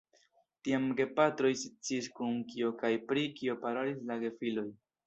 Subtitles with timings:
[0.67, 4.71] Tiam gepatroj sciis, kun kiu kaj pri kio parolis la gefiloj.